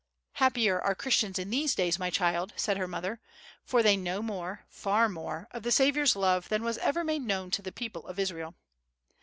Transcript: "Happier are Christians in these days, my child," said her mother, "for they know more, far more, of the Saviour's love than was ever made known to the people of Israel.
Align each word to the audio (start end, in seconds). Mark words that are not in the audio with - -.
"Happier 0.33 0.81
are 0.81 0.95
Christians 0.95 1.37
in 1.37 1.51
these 1.51 1.75
days, 1.75 1.99
my 1.99 2.09
child," 2.09 2.53
said 2.55 2.75
her 2.75 2.87
mother, 2.87 3.19
"for 3.63 3.83
they 3.83 3.95
know 3.95 4.23
more, 4.23 4.65
far 4.67 5.07
more, 5.07 5.47
of 5.51 5.61
the 5.61 5.71
Saviour's 5.71 6.15
love 6.15 6.49
than 6.49 6.63
was 6.63 6.79
ever 6.79 7.03
made 7.03 7.21
known 7.21 7.51
to 7.51 7.61
the 7.61 7.71
people 7.71 8.07
of 8.07 8.17
Israel. 8.17 8.55